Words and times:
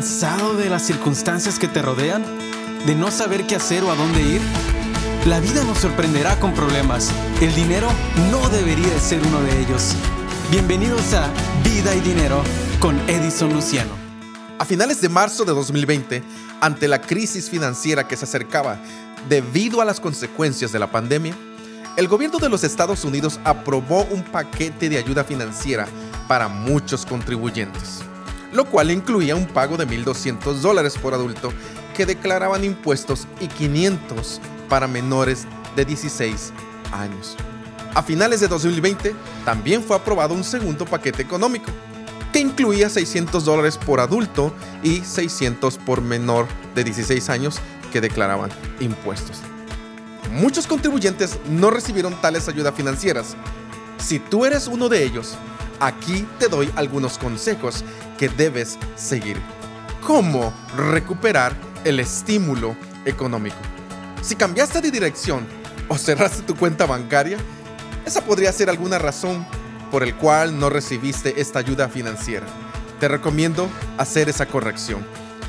cansado 0.00 0.54
de 0.54 0.70
las 0.70 0.80
circunstancias 0.80 1.58
que 1.58 1.68
te 1.68 1.82
rodean? 1.82 2.24
¿De 2.86 2.94
no 2.94 3.10
saber 3.10 3.46
qué 3.46 3.56
hacer 3.56 3.84
o 3.84 3.92
a 3.92 3.96
dónde 3.96 4.22
ir? 4.22 4.40
La 5.26 5.40
vida 5.40 5.62
nos 5.64 5.76
sorprenderá 5.76 6.40
con 6.40 6.54
problemas. 6.54 7.12
El 7.42 7.54
dinero 7.54 7.86
no 8.30 8.48
debería 8.48 8.98
ser 8.98 9.20
uno 9.26 9.42
de 9.42 9.60
ellos. 9.60 9.94
Bienvenidos 10.50 11.12
a 11.12 11.28
Vida 11.62 11.94
y 11.94 12.00
Dinero 12.00 12.42
con 12.80 12.98
Edison 13.10 13.52
Luciano. 13.52 13.90
A 14.58 14.64
finales 14.64 15.02
de 15.02 15.10
marzo 15.10 15.44
de 15.44 15.52
2020, 15.52 16.22
ante 16.62 16.88
la 16.88 17.02
crisis 17.02 17.50
financiera 17.50 18.08
que 18.08 18.16
se 18.16 18.24
acercaba 18.24 18.78
debido 19.28 19.82
a 19.82 19.84
las 19.84 20.00
consecuencias 20.00 20.72
de 20.72 20.78
la 20.78 20.90
pandemia, 20.90 21.36
el 21.98 22.08
gobierno 22.08 22.38
de 22.38 22.48
los 22.48 22.64
Estados 22.64 23.04
Unidos 23.04 23.38
aprobó 23.44 24.04
un 24.04 24.22
paquete 24.22 24.88
de 24.88 24.96
ayuda 24.96 25.24
financiera 25.24 25.86
para 26.26 26.48
muchos 26.48 27.04
contribuyentes 27.04 28.00
lo 28.52 28.64
cual 28.64 28.90
incluía 28.90 29.36
un 29.36 29.46
pago 29.46 29.76
de 29.76 29.86
1.200 29.86 30.54
dólares 30.54 30.96
por 30.98 31.14
adulto 31.14 31.52
que 31.96 32.06
declaraban 32.06 32.64
impuestos 32.64 33.26
y 33.40 33.48
500 33.48 34.40
para 34.68 34.86
menores 34.86 35.46
de 35.76 35.84
16 35.84 36.52
años. 36.92 37.36
A 37.94 38.02
finales 38.02 38.40
de 38.40 38.48
2020 38.48 39.14
también 39.44 39.82
fue 39.82 39.96
aprobado 39.96 40.34
un 40.34 40.44
segundo 40.44 40.84
paquete 40.84 41.22
económico 41.22 41.70
que 42.32 42.38
incluía 42.38 42.88
600 42.88 43.44
dólares 43.44 43.76
por 43.76 44.00
adulto 44.00 44.52
y 44.82 45.00
600 45.00 45.78
por 45.78 46.00
menor 46.00 46.46
de 46.74 46.84
16 46.84 47.28
años 47.28 47.60
que 47.92 48.00
declaraban 48.00 48.50
impuestos. 48.78 49.38
Muchos 50.30 50.68
contribuyentes 50.68 51.38
no 51.48 51.70
recibieron 51.70 52.14
tales 52.20 52.48
ayudas 52.48 52.74
financieras. 52.74 53.36
Si 53.98 54.20
tú 54.20 54.44
eres 54.46 54.68
uno 54.68 54.88
de 54.88 55.02
ellos, 55.04 55.36
aquí 55.80 56.26
te 56.38 56.48
doy 56.48 56.70
algunos 56.76 57.18
consejos 57.18 57.84
que 58.18 58.28
debes 58.28 58.78
seguir. 58.96 59.36
¿Cómo 60.06 60.52
recuperar 60.76 61.54
el 61.84 61.98
estímulo 61.98 62.76
económico? 63.04 63.56
Si 64.22 64.36
cambiaste 64.36 64.80
de 64.80 64.90
dirección 64.90 65.46
o 65.88 65.96
cerraste 65.96 66.42
tu 66.42 66.54
cuenta 66.54 66.86
bancaria, 66.86 67.38
esa 68.04 68.22
podría 68.22 68.52
ser 68.52 68.70
alguna 68.70 68.98
razón 68.98 69.46
por 69.90 70.02
el 70.02 70.14
cual 70.14 70.58
no 70.58 70.70
recibiste 70.70 71.40
esta 71.40 71.58
ayuda 71.58 71.88
financiera. 71.88 72.46
Te 73.00 73.08
recomiendo 73.08 73.68
hacer 73.98 74.28
esa 74.28 74.46
corrección. 74.46 75.04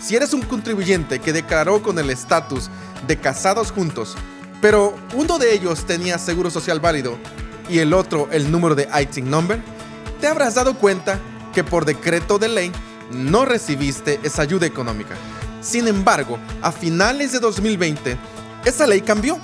Si 0.00 0.14
eres 0.14 0.34
un 0.34 0.42
contribuyente 0.42 1.20
que 1.20 1.32
declaró 1.32 1.82
con 1.82 1.98
el 1.98 2.10
estatus 2.10 2.70
de 3.06 3.16
casados 3.18 3.72
juntos, 3.72 4.16
pero 4.60 4.94
uno 5.14 5.38
de 5.38 5.54
ellos 5.54 5.86
tenía 5.86 6.18
seguro 6.18 6.50
social 6.50 6.80
válido 6.80 7.18
y 7.68 7.78
el 7.78 7.92
otro 7.94 8.28
el 8.30 8.50
número 8.50 8.74
de 8.74 8.88
ITIN 9.00 9.30
number, 9.30 9.60
te 10.20 10.26
habrás 10.26 10.54
dado 10.54 10.74
cuenta 10.74 11.18
que 11.52 11.64
por 11.64 11.84
decreto 11.84 12.38
de 12.38 12.48
ley 12.48 12.72
no 13.10 13.44
recibiste 13.44 14.20
esa 14.22 14.42
ayuda 14.42 14.66
económica. 14.66 15.14
Sin 15.60 15.88
embargo, 15.88 16.38
a 16.62 16.70
finales 16.72 17.32
de 17.32 17.40
2020, 17.40 18.16
esa 18.64 18.86
ley 18.86 19.00
cambió 19.00 19.38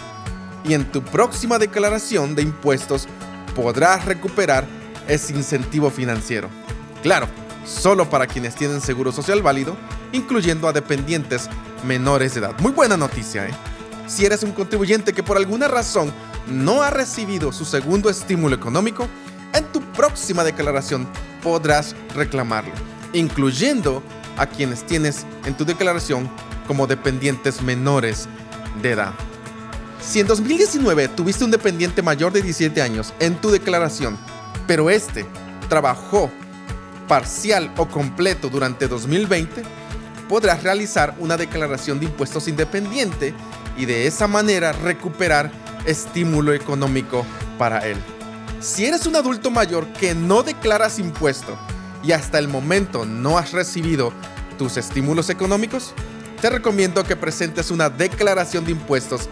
y 0.65 0.75
en 0.75 0.84
tu 0.91 1.03
próxima 1.03 1.59
declaración 1.59 2.34
de 2.34 2.43
impuestos 2.43 3.09
podrás 3.55 4.05
recuperar 4.05 4.67
ese 5.09 5.33
incentivo 5.34 5.91
financiero. 5.91 6.48
Claro, 7.03 7.27
solo 7.67 8.09
para 8.09 8.27
quienes 8.27 8.55
tienen 8.55 8.81
seguro 8.81 9.12
social 9.12 9.43
válido, 9.43 9.77
incluyendo 10.12 10.69
a 10.69 10.73
dependientes 10.73 11.48
menores 11.84 12.34
de 12.34 12.41
edad. 12.41 12.59
Muy 12.61 12.73
buena 12.73 12.97
noticia, 12.97 13.47
¿eh? 13.47 13.55
Si 14.06 14.25
eres 14.25 14.43
un 14.43 14.53
contribuyente 14.53 15.12
que 15.12 15.23
por 15.23 15.37
alguna 15.37 15.69
razón 15.69 16.12
no 16.48 16.83
ha 16.83 16.91
recibido 16.91 17.53
su 17.53 17.65
segundo 17.65 18.11
estímulo 18.11 18.55
económico, 18.55 19.09
en 19.53 19.64
tu 19.72 19.81
próxima 19.92 20.45
declaración 20.45 21.06
podrás 21.42 21.95
reclamarlo, 22.14 22.72
incluyendo 23.12 24.03
a 24.36 24.47
quienes 24.47 24.84
tienes 24.84 25.27
en 25.44 25.55
tu 25.55 25.64
declaración 25.64 26.31
como 26.67 26.86
dependientes 26.86 27.62
menores 27.62 28.28
de 28.81 28.92
edad. 28.92 29.12
Si 30.00 30.20
en 30.20 30.27
2019 30.27 31.09
tuviste 31.09 31.44
un 31.44 31.50
dependiente 31.50 32.03
mayor 32.03 32.32
de 32.32 32.43
17 32.43 32.82
años 32.82 33.12
en 33.21 33.37
tu 33.37 33.50
declaración, 33.50 34.16
pero 34.66 34.91
este 34.91 35.26
trabajó 35.69 36.31
parcial 37.06 37.72
o 37.76 37.87
completo 37.87 38.49
durante 38.49 38.88
2020, 38.88 39.62
podrás 40.28 40.62
realizar 40.62 41.15
una 41.19 41.37
declaración 41.37 42.00
de 42.00 42.06
impuestos 42.06 42.49
independiente 42.49 43.34
y 43.76 43.84
de 43.84 44.06
esa 44.06 44.26
manera 44.26 44.72
recuperar 44.72 45.50
estímulo 45.87 46.53
económico 46.53 47.25
para 47.59 47.81
él. 47.81 47.99
Si 48.62 48.87
eres 48.87 49.06
un 49.06 49.17
adulto 49.17 49.50
mayor 49.50 49.93
que 49.93 50.15
no 50.15 50.45
declaras 50.45 51.00
impuesto 51.00 51.59
y 52.05 52.12
hasta 52.12 52.39
el 52.39 52.47
momento 52.47 53.05
no 53.05 53.37
has 53.37 53.50
recibido 53.50 54.12
tus 54.56 54.77
estímulos 54.77 55.31
económicos, 55.31 55.93
te 56.41 56.49
recomiendo 56.49 57.03
que 57.03 57.17
presentes 57.17 57.73
una 57.73 57.91
declaración 57.91 58.65
de 58.65 58.71
impuestos 58.71 59.28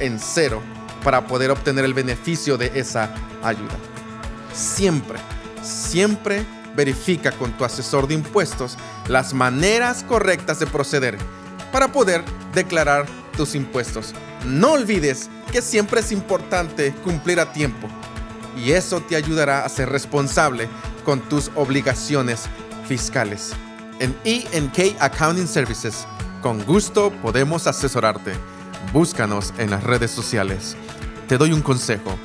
en 0.00 0.20
cero 0.20 0.60
para 1.02 1.26
poder 1.26 1.50
obtener 1.50 1.86
el 1.86 1.94
beneficio 1.94 2.58
de 2.58 2.72
esa 2.74 3.14
ayuda. 3.42 3.74
Siempre, 4.52 5.18
siempre 5.62 6.44
verifica 6.76 7.32
con 7.32 7.56
tu 7.56 7.64
asesor 7.64 8.06
de 8.06 8.12
impuestos 8.12 8.76
las 9.08 9.32
maneras 9.32 10.04
correctas 10.06 10.58
de 10.58 10.66
proceder 10.66 11.16
para 11.72 11.90
poder 11.90 12.22
declarar 12.52 13.06
tus 13.34 13.54
impuestos. 13.54 14.12
No 14.44 14.72
olvides 14.72 15.30
que 15.50 15.62
siempre 15.62 16.00
es 16.00 16.12
importante 16.12 16.92
cumplir 17.02 17.40
a 17.40 17.50
tiempo 17.50 17.88
y 18.56 18.72
eso 18.72 19.00
te 19.00 19.16
ayudará 19.16 19.64
a 19.64 19.68
ser 19.68 19.88
responsable 19.88 20.68
con 21.04 21.20
tus 21.20 21.50
obligaciones 21.54 22.44
fiscales. 22.86 23.52
En 24.00 24.14
ENK 24.24 24.96
Accounting 25.00 25.46
Services, 25.46 26.06
con 26.42 26.64
gusto 26.64 27.12
podemos 27.22 27.66
asesorarte. 27.66 28.32
Búscanos 28.92 29.54
en 29.58 29.70
las 29.70 29.82
redes 29.82 30.10
sociales. 30.10 30.76
Te 31.28 31.38
doy 31.38 31.52
un 31.52 31.62
consejo. 31.62 32.18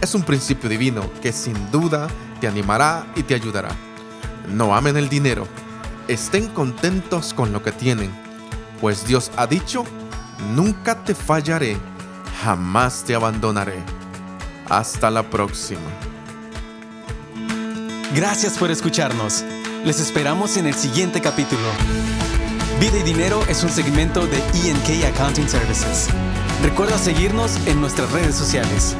Es 0.00 0.14
un 0.14 0.22
principio 0.22 0.68
divino 0.68 1.10
que 1.20 1.32
sin 1.32 1.70
duda 1.70 2.08
te 2.40 2.46
animará 2.46 3.06
y 3.16 3.22
te 3.22 3.34
ayudará. 3.34 3.70
No 4.48 4.74
amen 4.74 4.96
el 4.96 5.08
dinero. 5.08 5.46
Estén 6.08 6.48
contentos 6.48 7.34
con 7.34 7.52
lo 7.52 7.62
que 7.62 7.72
tienen, 7.72 8.10
pues 8.80 9.06
Dios 9.06 9.32
ha 9.36 9.46
dicho, 9.46 9.84
nunca 10.54 11.02
te 11.02 11.14
fallaré, 11.14 11.76
jamás 12.42 13.02
te 13.04 13.14
abandonaré. 13.14 13.82
Hasta 14.68 15.10
la 15.10 15.22
próxima. 15.22 15.80
Gracias 18.14 18.58
por 18.58 18.70
escucharnos. 18.70 19.44
Les 19.84 20.00
esperamos 20.00 20.56
en 20.56 20.66
el 20.66 20.74
siguiente 20.74 21.20
capítulo. 21.20 21.68
Vida 22.80 22.98
y 22.98 23.02
Dinero 23.02 23.40
es 23.48 23.62
un 23.62 23.70
segmento 23.70 24.26
de 24.26 24.38
ENK 24.38 25.14
Accounting 25.14 25.48
Services. 25.48 26.08
Recuerda 26.62 26.98
seguirnos 26.98 27.56
en 27.66 27.80
nuestras 27.80 28.10
redes 28.10 28.34
sociales. 28.34 28.96